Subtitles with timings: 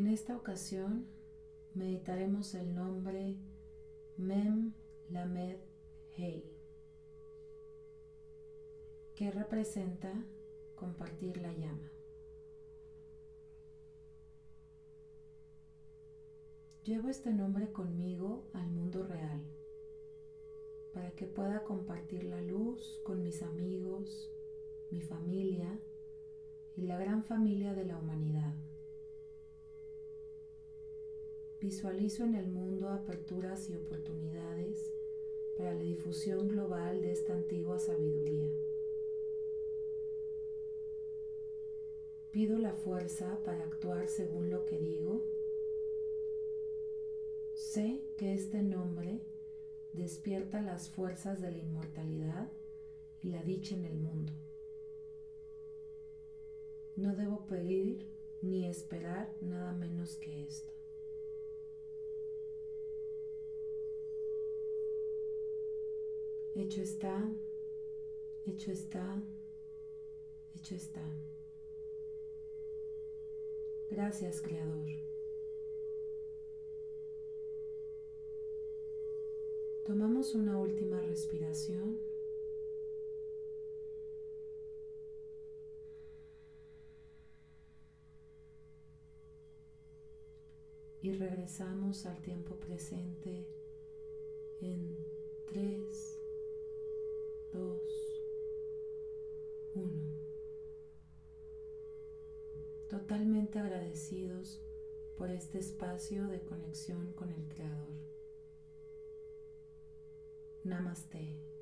[0.00, 1.04] En esta ocasión
[1.74, 3.36] meditaremos el nombre
[4.16, 4.72] Mem
[5.10, 5.58] Lamed
[6.16, 6.42] Hei,
[9.14, 10.10] que representa
[10.74, 11.92] compartir la llama.
[16.82, 19.42] Llevo este nombre conmigo al mundo real
[20.94, 24.30] para que pueda compartir la luz con mis amigos,
[24.90, 25.78] mi familia
[26.74, 28.69] y la gran familia de la humanidad.
[31.60, 34.92] Visualizo en el mundo aperturas y oportunidades
[35.56, 38.48] para la difusión global de esta antigua sabiduría.
[42.30, 45.22] Pido la fuerza para actuar según lo que digo
[47.70, 49.20] Sé que este nombre
[49.92, 52.50] despierta las fuerzas de la inmortalidad
[53.22, 54.32] y la dicha en el mundo.
[56.96, 58.06] No debo pedir
[58.42, 60.79] ni esperar nada menos que esto.
[66.54, 67.32] Hecho está,
[68.46, 69.22] hecho está,
[70.56, 71.02] hecho está.
[73.90, 74.88] Gracias, Creador.
[79.84, 82.10] Tomamos una última respiración.
[91.02, 93.46] y regresamos al tiempo presente
[94.60, 94.96] en
[95.46, 96.19] 3,
[99.74, 100.20] 1.
[102.88, 104.60] Totalmente agradecidos
[105.16, 107.88] por este espacio de conexión con el Creador.
[110.64, 111.59] Namaste.